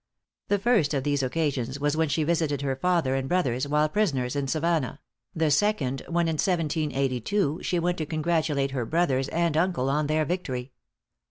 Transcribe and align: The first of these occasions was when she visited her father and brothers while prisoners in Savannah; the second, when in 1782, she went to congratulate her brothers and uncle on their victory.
The 0.47 0.57
first 0.57 0.95
of 0.95 1.03
these 1.03 1.21
occasions 1.21 1.79
was 1.79 1.95
when 1.95 2.09
she 2.09 2.23
visited 2.23 2.63
her 2.63 2.75
father 2.75 3.13
and 3.13 3.29
brothers 3.29 3.67
while 3.67 3.87
prisoners 3.87 4.35
in 4.35 4.47
Savannah; 4.47 4.99
the 5.35 5.51
second, 5.51 6.01
when 6.07 6.27
in 6.27 6.37
1782, 6.41 7.59
she 7.61 7.77
went 7.77 7.99
to 7.99 8.07
congratulate 8.07 8.71
her 8.71 8.87
brothers 8.87 9.27
and 9.27 9.55
uncle 9.55 9.91
on 9.91 10.07
their 10.07 10.25
victory. 10.25 10.71